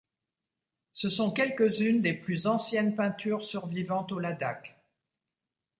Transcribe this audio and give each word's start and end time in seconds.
Ce 0.93 1.09
sont 1.09 1.29
quelques-unes 1.29 2.01
des 2.01 2.13
plus 2.15 2.47
anciennes 2.47 2.95
peintures 2.95 3.45
survivantes 3.45 4.11
au 4.11 4.17
Ladakh. 4.17 4.75